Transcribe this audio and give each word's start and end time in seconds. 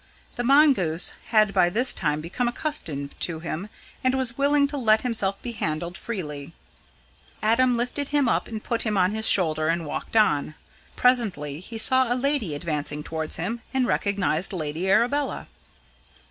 The 0.35 0.43
mongoose 0.43 1.13
had 1.27 1.53
by 1.53 1.69
this 1.69 1.93
time 1.93 2.21
become 2.21 2.47
accustomed 2.47 3.13
to 3.19 3.39
him, 3.41 3.69
and 4.03 4.15
was 4.15 4.35
willing 4.35 4.65
to 4.69 4.75
let 4.77 5.03
himself 5.03 5.39
be 5.43 5.51
handled 5.51 5.95
freely. 5.95 6.53
Adam 7.43 7.77
lifted 7.77 8.09
him 8.09 8.27
up 8.27 8.47
and 8.47 8.63
put 8.63 8.81
him 8.81 8.97
on 8.97 9.11
his 9.11 9.29
shoulder 9.29 9.67
and 9.67 9.85
walked 9.85 10.15
on. 10.17 10.55
Presently 10.95 11.59
he 11.59 11.77
saw 11.77 12.11
a 12.11 12.15
lady 12.17 12.55
advancing 12.55 13.03
towards 13.03 13.35
him, 13.35 13.61
and 13.75 13.85
recognised 13.85 14.53
Lady 14.53 14.89
Arabella. 14.89 15.45